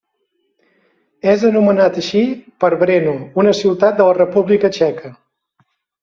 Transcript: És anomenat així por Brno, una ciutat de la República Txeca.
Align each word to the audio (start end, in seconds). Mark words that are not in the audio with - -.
És 1.33 1.43
anomenat 1.49 1.99
així 2.01 2.23
por 2.63 2.75
Brno, 2.83 3.13
una 3.43 3.53
ciutat 3.59 3.99
de 4.01 4.07
la 4.09 4.15
República 4.21 4.71
Txeca. 4.79 5.13